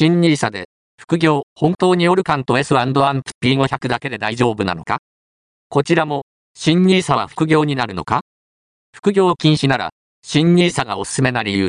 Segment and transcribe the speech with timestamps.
[0.00, 3.02] 新ニーサで、副業、本当にオルカンと S& アンプ
[3.42, 4.98] P500 だけで大丈夫なのか？
[5.68, 6.24] こちらも、
[6.54, 8.20] 新ニーサは副業になるのか？
[8.94, 9.90] 副業禁止なら、
[10.22, 11.66] 新ニーサがおすすめな理由。